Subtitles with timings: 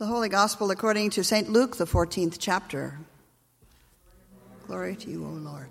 [0.00, 1.50] The Holy Gospel according to St.
[1.50, 2.98] Luke, the 14th chapter.
[4.66, 5.68] Glory to you, O Lord.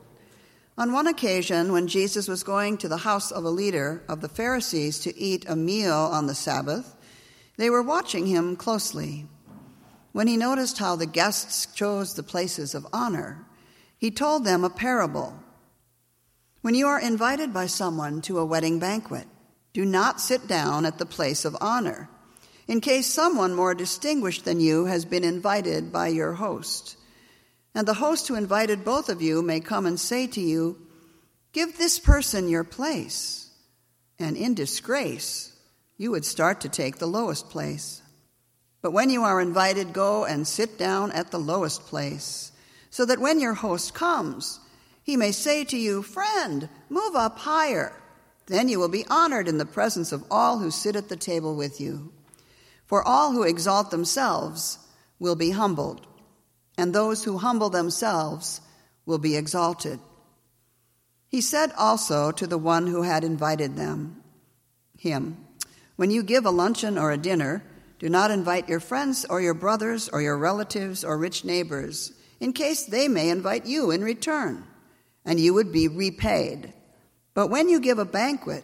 [0.78, 4.29] On one occasion, when Jesus was going to the house of a leader of the
[4.29, 6.95] Pharisees to eat a meal on the Sabbath,
[7.57, 9.25] they were watching him closely.
[10.12, 13.48] When he noticed how the guests chose the places of honor,
[13.98, 15.39] he told them a parable.
[16.61, 19.25] When you are invited by someone to a wedding banquet,
[19.73, 22.09] do not sit down at the place of honor,
[22.70, 26.96] in case someone more distinguished than you has been invited by your host.
[27.73, 30.77] And the host who invited both of you may come and say to you,
[31.52, 33.50] Give this person your place.
[34.20, 35.52] And in disgrace,
[35.98, 38.04] you would start to take the lowest place.
[38.84, 42.52] But when you are invited, go and sit down at the lowest place,
[42.91, 44.60] so that when your host comes,
[45.02, 47.94] he may say to you, Friend, move up higher.
[48.46, 51.55] Then you will be honored in the presence of all who sit at the table
[51.55, 52.13] with you.
[52.89, 54.79] For all who exalt themselves
[55.20, 56.07] will be humbled,
[56.75, 58.62] and those who humble themselves
[59.05, 59.99] will be exalted.
[61.27, 64.23] He said also to the one who had invited them,
[64.97, 65.37] him,
[65.97, 67.63] When you give a luncheon or a dinner,
[67.99, 72.53] do not invite your friends or your brothers or your relatives or rich neighbors, in
[72.53, 74.65] case they may invite you in return,
[75.23, 76.73] and you would be repaid.
[77.35, 78.63] But when you give a banquet,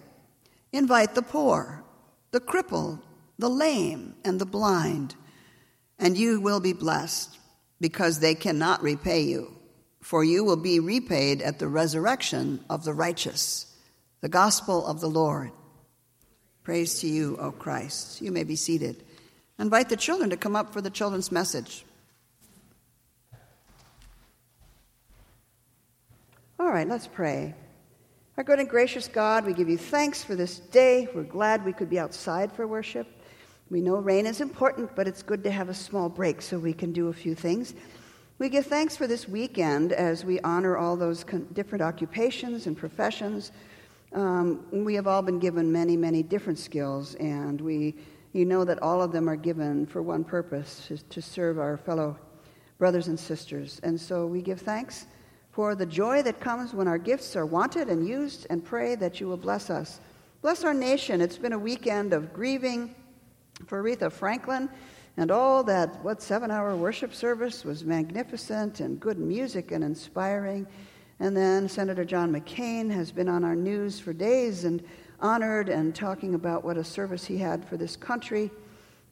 [0.72, 1.84] invite the poor,
[2.32, 3.05] the crippled,
[3.38, 5.16] the lame, and the blind,
[6.00, 7.38] and you will be blessed,
[7.82, 9.54] because they cannot repay you,
[10.02, 13.74] for you will be repaid at the resurrection of the righteous.
[14.22, 15.52] The gospel of the Lord.
[16.64, 18.22] Praise to you, O Christ.
[18.22, 19.04] You may be seated.
[19.60, 21.86] Invite the children to come up for the children's message.
[26.60, 27.54] All right, let's pray.
[28.38, 31.08] Our good and gracious God, we give you thanks for this day.
[31.14, 33.08] We're glad we could be outside for worship.
[33.72, 36.74] We know rain is important, but it's good to have a small break so we
[36.74, 37.74] can do a few things.
[38.38, 42.78] We give thanks for this weekend as we honor all those con- different occupations and
[42.78, 43.52] professions.
[44.14, 47.96] Um, we have all been given many, many different skills, and we,
[48.34, 52.20] you know that all of them are given for one purpose to serve our fellow
[52.78, 53.82] brothers and sisters.
[53.82, 55.08] And so we give thanks
[55.50, 59.20] for the joy that comes when our gifts are wanted and used, and pray that
[59.20, 60.02] you will bless us.
[60.44, 61.20] Bless our nation.
[61.20, 62.94] It's been a weekend of grieving
[63.66, 64.70] for Aretha Franklin,
[65.18, 70.68] and all that, what seven hour worship service was magnificent and good music and inspiring.
[71.20, 74.84] And then Senator John McCain has been on our news for days and
[75.22, 78.52] honored and talking about what a service he had for this country.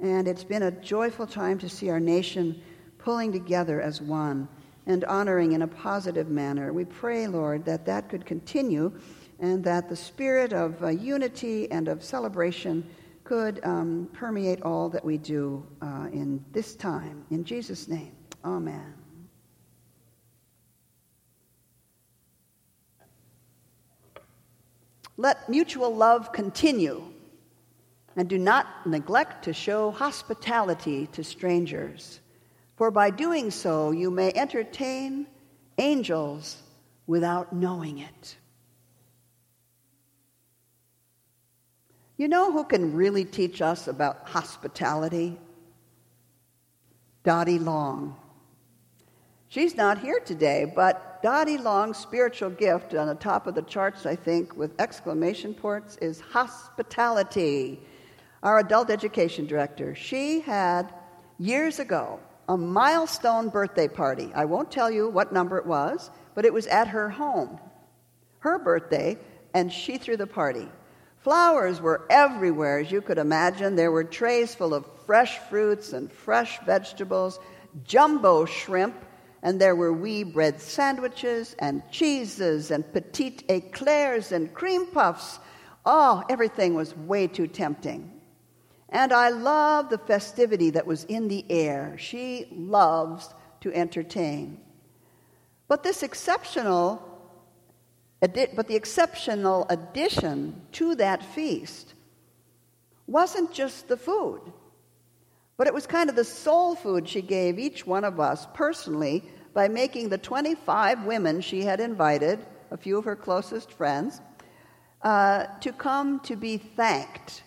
[0.01, 2.61] And it's been a joyful time to see our nation
[2.97, 4.49] pulling together as one
[4.85, 6.73] and honoring in a positive manner.
[6.73, 8.91] We pray, Lord, that that could continue
[9.39, 12.85] and that the spirit of uh, unity and of celebration
[13.23, 17.25] could um, permeate all that we do uh, in this time.
[17.31, 18.11] In Jesus' name,
[18.43, 18.93] amen.
[25.15, 27.03] Let mutual love continue,
[28.15, 32.19] and do not neglect to show hospitality to strangers
[32.75, 35.27] for by doing so you may entertain
[35.77, 36.61] angels
[37.07, 38.37] without knowing it.
[42.23, 45.37] You know who can really teach us about hospitality?
[47.25, 48.15] Dottie Long.
[49.49, 54.05] She's not here today, but Dottie Long's spiritual gift on the top of the charts,
[54.05, 57.81] I think, with exclamation points, is hospitality.
[58.41, 59.93] Our adult education director.
[59.93, 60.93] She had,
[61.39, 64.31] years ago, a milestone birthday party.
[64.33, 67.59] I won't tell you what number it was, but it was at her home.
[68.39, 69.17] Her birthday,
[69.53, 70.69] and she threw the party.
[71.23, 73.77] Flowers were everywhere, as you could imagine.
[73.77, 77.39] There were trays full of fresh fruits and fresh vegetables,
[77.85, 78.93] jumbo shrimp,
[79.41, 85.39] and there were wee bread sandwiches and cheeses and petite eclairs and cream puffs.
[85.85, 88.11] Oh, everything was way too tempting.
[88.89, 91.95] And I love the festivity that was in the air.
[91.97, 94.59] She loves to entertain.
[95.69, 97.12] But this exceptional
[98.55, 101.93] but the exceptional addition to that feast
[103.07, 104.41] wasn't just the food,
[105.57, 109.23] but it was kind of the soul food she gave each one of us personally
[109.53, 112.39] by making the 25 women she had invited,
[112.71, 114.21] a few of her closest friends,
[115.01, 117.43] uh, to come to be thanked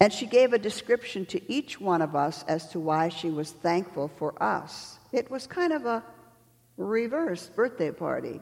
[0.00, 3.50] and she gave a description to each one of us as to why she was
[3.50, 4.98] thankful for us.
[5.12, 6.04] It was kind of a
[6.76, 8.40] reverse birthday party.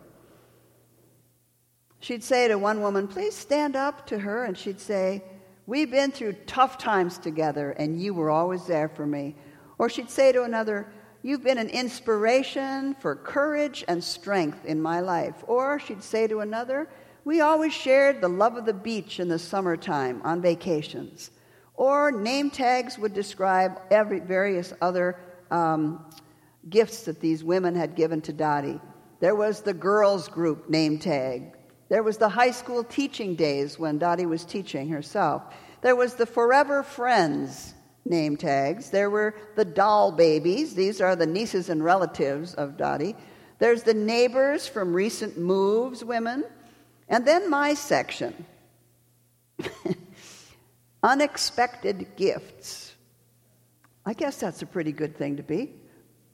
[2.06, 4.44] She'd say to one woman, Please stand up to her.
[4.44, 5.24] And she'd say,
[5.66, 9.34] We've been through tough times together, and you were always there for me.
[9.76, 10.86] Or she'd say to another,
[11.24, 15.34] You've been an inspiration for courage and strength in my life.
[15.48, 16.88] Or she'd say to another,
[17.24, 21.32] We always shared the love of the beach in the summertime on vacations.
[21.74, 25.18] Or name tags would describe every, various other
[25.50, 26.06] um,
[26.70, 28.80] gifts that these women had given to Dottie.
[29.18, 31.56] There was the girls' group name tag.
[31.88, 35.42] There was the high school teaching days when Dottie was teaching herself.
[35.82, 37.74] There was the forever friends
[38.04, 38.90] name tags.
[38.90, 40.74] There were the doll babies.
[40.74, 43.16] These are the nieces and relatives of Dottie.
[43.58, 46.44] There's the neighbors from recent moves women.
[47.08, 48.44] And then my section
[51.02, 52.94] unexpected gifts.
[54.04, 55.72] I guess that's a pretty good thing to be.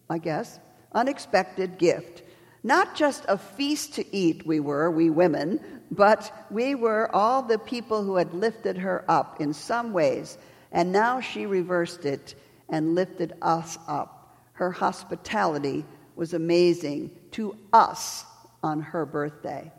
[0.08, 0.58] I guess.
[0.92, 2.22] Unexpected gift.
[2.64, 5.60] Not just a feast to eat, we were, we women,
[5.90, 10.38] but we were all the people who had lifted her up in some ways.
[10.70, 12.34] And now she reversed it
[12.68, 14.36] and lifted us up.
[14.54, 18.24] Her hospitality was amazing to us
[18.62, 19.72] on her birthday.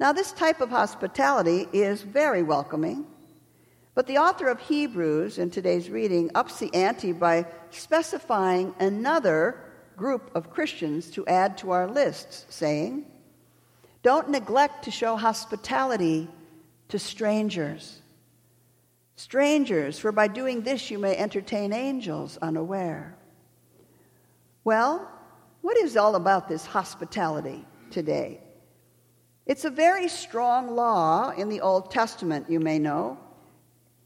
[0.00, 3.06] Now, this type of hospitality is very welcoming,
[3.94, 9.56] but the author of Hebrews in today's reading ups the ante by specifying another
[9.96, 13.06] group of Christians to add to our lists, saying,
[14.02, 16.28] Don't neglect to show hospitality
[16.88, 18.00] to strangers.
[19.16, 23.16] Strangers, for by doing this you may entertain angels unaware.
[24.64, 25.10] Well,
[25.60, 28.40] what is all about this hospitality today?
[29.46, 33.18] It's a very strong law in the Old Testament, you may know.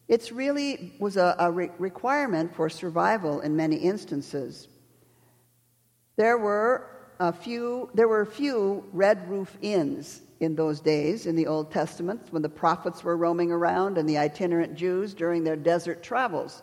[0.09, 4.69] It really was a, a re- requirement for survival in many instances.
[6.19, 6.85] There were
[7.21, 11.71] a few, there were a few red roof inns in those days in the Old
[11.71, 16.61] Testament when the prophets were roaming around and the itinerant Jews during their desert travels.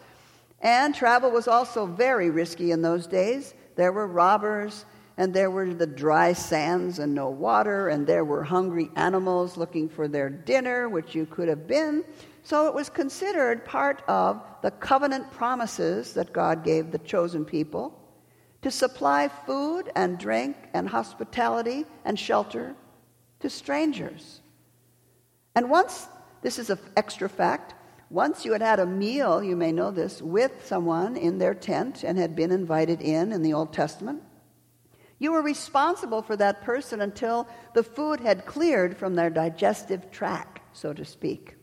[0.59, 3.53] And travel was also very risky in those days.
[3.77, 4.83] There were robbers,
[5.15, 9.87] and there were the dry sands and no water, and there were hungry animals looking
[9.87, 12.03] for their dinner, which you could have been.
[12.43, 18.01] So it was considered part of the covenant promises that God gave the chosen people
[18.65, 22.73] to supply food and drink and hospitality and shelter
[23.39, 24.41] to strangers.
[25.53, 26.07] And once,
[26.41, 27.75] this is an extra fact,
[28.09, 32.03] once you had had a meal, you may know this, with someone in their tent
[32.03, 34.23] and had been invited in in the Old Testament,
[35.19, 40.59] you were responsible for that person until the food had cleared from their digestive tract,
[40.75, 41.53] so to speak.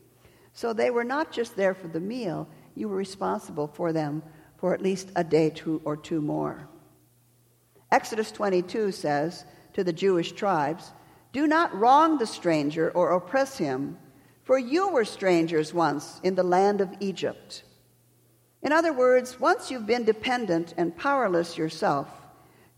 [0.53, 4.23] So they were not just there for the meal, you were responsible for them
[4.55, 5.53] for at least a day
[5.83, 6.69] or two more.
[7.93, 10.91] Exodus 22 says to the Jewish tribes,
[11.31, 13.99] Do not wrong the stranger or oppress him,
[14.41, 17.63] for you were strangers once in the land of Egypt.
[18.63, 22.07] In other words, once you've been dependent and powerless yourself,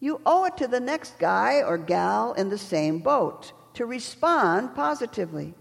[0.01, 4.75] you owe it to the next guy or gal in the same boat to respond
[4.75, 5.53] positively.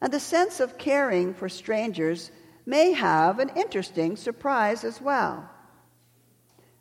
[0.00, 2.32] And the sense of caring for strangers
[2.66, 5.48] may have an interesting surprise as well.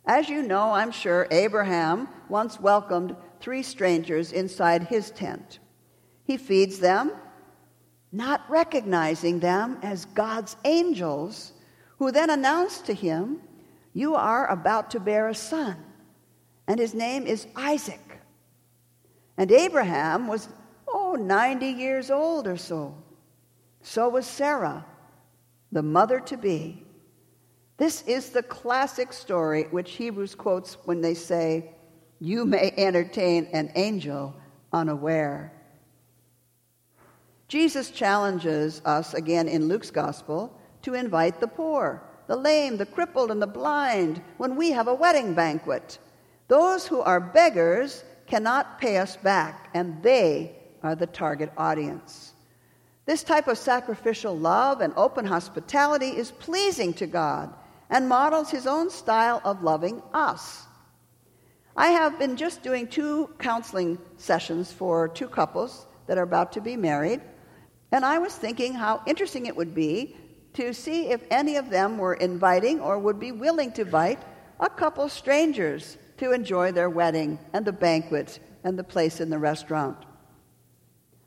[0.10, 5.60] As you know, I'm sure, Abraham once welcomed three strangers inside his tent.
[6.24, 7.12] He feeds them,
[8.12, 11.54] not recognizing them as God's angels,
[12.00, 13.40] who then announce to him,
[13.94, 15.78] You are about to bear a son,
[16.68, 18.20] and his name is Isaac.
[19.38, 20.50] And Abraham was,
[20.88, 22.96] oh, 90 years old or so.
[23.84, 24.88] So was Sarah,
[25.72, 26.84] the mother to be.
[27.80, 31.72] This is the classic story which Hebrews quotes when they say,
[32.20, 34.36] You may entertain an angel
[34.74, 35.54] unaware.
[37.48, 43.32] Jesus challenges us again in Luke's gospel to invite the poor, the lame, the crippled,
[43.32, 46.00] and the blind when we have a wedding banquet.
[46.50, 52.34] Those who are beggars cannot pay us back, and they are the target audience.
[53.06, 57.54] This type of sacrificial love and open hospitality is pleasing to God
[57.90, 60.66] and models his own style of loving us.
[61.76, 66.62] I have been just doing two counseling sessions for two couples that are about to
[66.62, 67.22] be married,
[67.92, 70.16] and I was thinking how interesting it would be
[70.54, 74.20] to see if any of them were inviting or would be willing to invite
[74.60, 79.38] a couple strangers to enjoy their wedding and the banquet and the place in the
[79.38, 79.98] restaurant.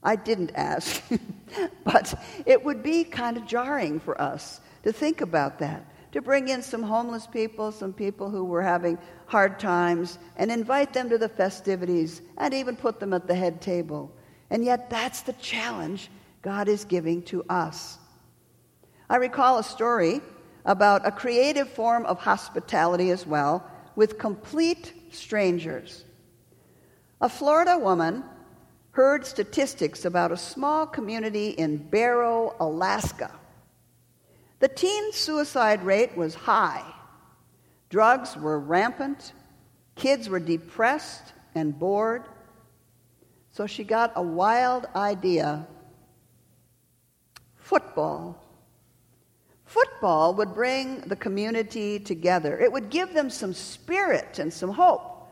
[0.03, 1.03] I didn't ask,
[1.85, 2.15] but
[2.45, 6.63] it would be kind of jarring for us to think about that to bring in
[6.63, 11.29] some homeless people, some people who were having hard times, and invite them to the
[11.29, 14.13] festivities and even put them at the head table.
[14.51, 16.11] And yet, that's the challenge
[16.43, 17.99] God is giving to us.
[19.09, 20.21] I recall a story
[20.65, 23.67] about a creative form of hospitality as well
[23.97, 26.05] with complete strangers.
[27.21, 28.25] A Florida woman
[28.93, 33.33] heard statistics about a small community in Barrow, Alaska.
[34.63, 36.85] The teen suicide rate was high.
[37.91, 39.33] Drugs were rampant.
[39.97, 42.23] Kids were depressed and bored.
[43.51, 45.67] So she got a wild idea
[47.57, 48.41] football.
[49.65, 55.29] Football would bring the community together, it would give them some spirit and some hope.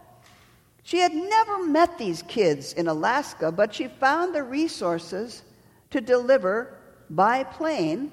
[0.83, 5.45] She had never met these kids in Alaska, but she found the resources
[5.91, 6.77] to deliver
[7.09, 8.11] by plane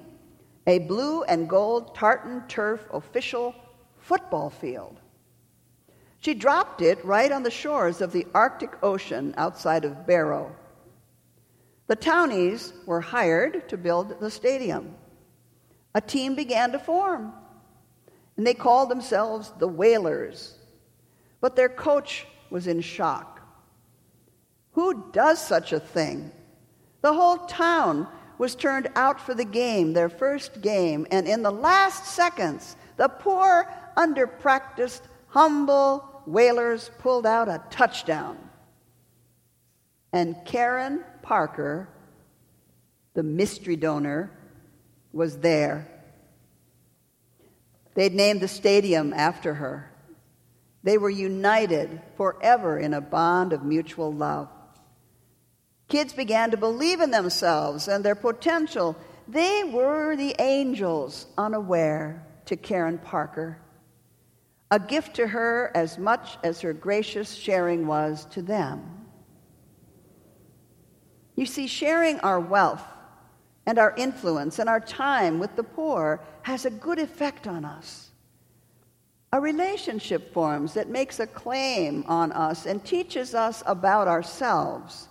[0.68, 3.54] a blue and gold tartan turf official
[3.96, 5.00] football field.
[6.20, 10.54] She dropped it right on the shores of the Arctic Ocean outside of Barrow.
[11.86, 14.94] The townies were hired to build the stadium.
[15.94, 17.32] A team began to form,
[18.36, 20.58] and they called themselves the Whalers.
[21.40, 23.40] But their coach was in shock.
[24.72, 26.30] Who does such a thing?
[27.00, 28.06] The whole town
[28.38, 33.08] was turned out for the game, their first game, and in the last seconds, the
[33.08, 38.38] poor, underpracticed, humble Whalers pulled out a touchdown.
[40.12, 41.88] And Karen Parker,
[43.14, 44.30] the mystery donor,
[45.12, 45.88] was there.
[47.94, 49.90] They'd named the stadium after her.
[50.82, 54.48] They were united forever in a bond of mutual love.
[55.88, 58.96] Kids began to believe in themselves and their potential.
[59.26, 63.58] They were the angels unaware to Karen Parker,
[64.70, 69.06] a gift to her as much as her gracious sharing was to them.
[71.36, 72.84] You see, sharing our wealth
[73.64, 78.10] and our influence and our time with the poor has a good effect on us.
[79.32, 85.07] A relationship forms that makes a claim on us and teaches us about ourselves.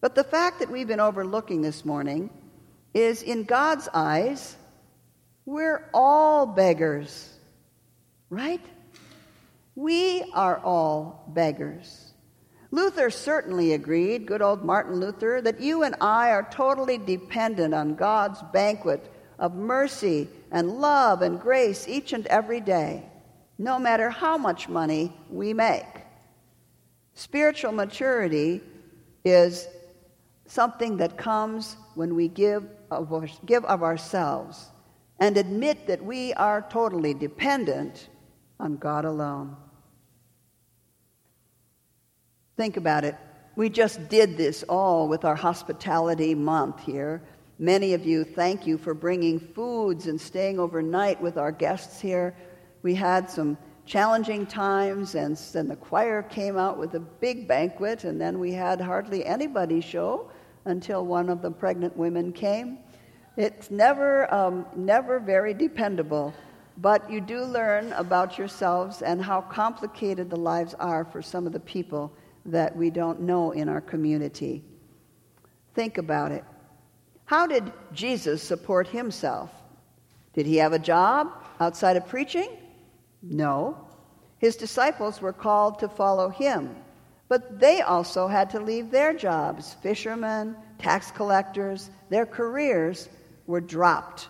[0.00, 2.30] But the fact that we've been overlooking this morning
[2.94, 4.56] is in God's eyes,
[5.44, 7.38] we're all beggars,
[8.30, 8.64] right?
[9.74, 12.12] We are all beggars.
[12.70, 17.96] Luther certainly agreed, good old Martin Luther, that you and I are totally dependent on
[17.96, 23.04] God's banquet of mercy and love and grace each and every day
[23.60, 25.84] no matter how much money we make.
[27.12, 28.62] Spiritual maturity
[29.22, 29.68] is
[30.50, 34.70] something that comes when we give of, give of ourselves
[35.18, 38.08] and admit that we are totally dependent
[38.58, 39.56] on God alone.
[42.56, 43.16] Think about it.
[43.56, 47.22] We just did this all with our hospitality month here.
[47.58, 52.34] Many of you, thank you for bringing foods and staying overnight with our guests here
[52.82, 58.04] we had some challenging times, and then the choir came out with a big banquet,
[58.04, 60.30] and then we had hardly anybody show
[60.64, 62.78] until one of the pregnant women came.
[63.36, 66.34] It's never, um, never very dependable,
[66.78, 71.52] but you do learn about yourselves and how complicated the lives are for some of
[71.52, 72.12] the people
[72.46, 74.64] that we don't know in our community.
[75.74, 76.44] Think about it.
[77.24, 79.50] How did Jesus support himself?
[80.32, 81.28] Did he have a job
[81.60, 82.56] outside of preaching?
[83.22, 83.86] No.
[84.38, 86.74] His disciples were called to follow him,
[87.30, 89.76] but they also had to leave their jobs.
[89.82, 93.08] Fishermen, tax collectors, their careers
[93.46, 94.28] were dropped.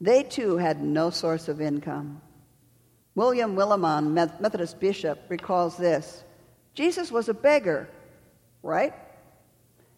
[0.00, 2.20] They too had no source of income.
[3.14, 6.24] William Willimon, Methodist bishop, recalls this
[6.74, 7.88] Jesus was a beggar,
[8.64, 8.92] right?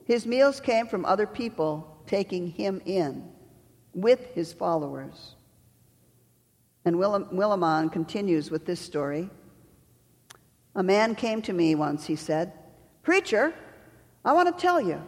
[0.05, 3.27] His meals came from other people taking him in
[3.95, 5.35] with his followers.
[6.85, 9.31] And Willimon continues with this story.
[10.75, 12.53] A man came to me once, he said,
[13.03, 13.53] Preacher,
[14.25, 15.03] I want to tell you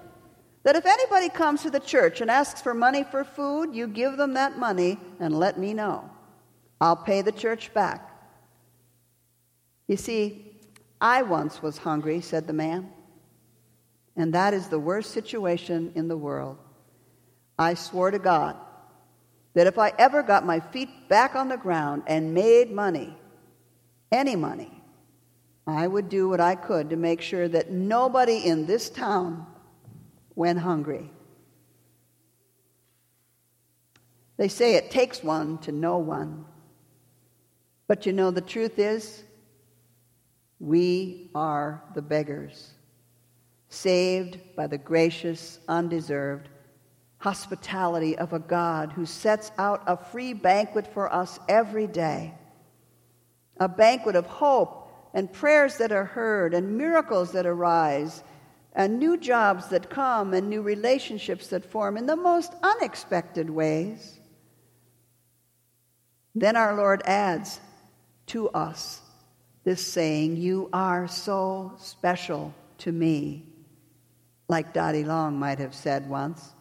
[0.64, 4.16] that if anybody comes to the church and asks for money for food, you give
[4.16, 6.10] them that money and let me know.
[6.80, 8.10] I'll pay the church back.
[9.86, 10.56] You see,
[11.00, 12.90] I once was hungry, said the man,
[14.16, 16.58] and that is the worst situation in the world.
[17.58, 18.56] I swore to God
[19.54, 23.16] that if I ever got my feet back on the ground and made money,
[24.10, 24.82] any money,
[25.66, 29.46] I would do what I could to make sure that nobody in this town
[30.34, 31.10] went hungry.
[34.36, 36.44] They say it takes one to know one.
[37.86, 39.22] But you know, the truth is,
[40.58, 42.70] we are the beggars,
[43.68, 46.48] saved by the gracious, undeserved
[47.18, 52.34] hospitality of a God who sets out a free banquet for us every day.
[53.58, 54.83] A banquet of hope
[55.14, 58.22] and prayers that are heard and miracles that arise
[58.74, 64.18] and new jobs that come and new relationships that form in the most unexpected ways.
[66.34, 67.60] Then our Lord adds
[68.26, 69.00] to us
[69.62, 73.44] this saying, You are so special to me,
[74.48, 76.52] like Dottie Long might have said once.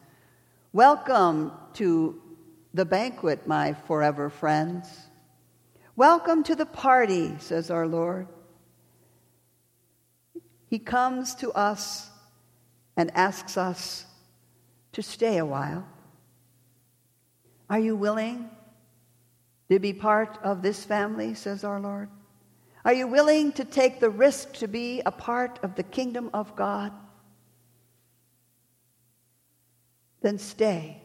[0.74, 2.22] Welcome to
[2.76, 4.88] the banquet, my forever friends.
[5.96, 8.28] Welcome to the party, says our Lord.
[10.74, 12.10] He comes to us
[12.98, 14.08] and asks us
[14.94, 15.88] to stay a while.
[17.70, 18.50] Are you willing
[19.70, 22.10] to be part of this family, says our Lord?
[22.84, 26.56] Are you willing to take the risk to be a part of the kingdom of
[26.56, 26.92] God?
[30.22, 31.04] Then stay,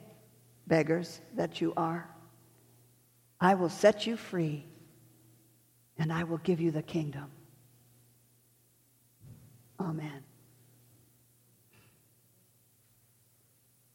[0.67, 2.09] beggars that you are.
[3.39, 4.65] I will set you free,
[5.99, 7.31] and I will give you the kingdom.
[9.81, 10.28] Amen.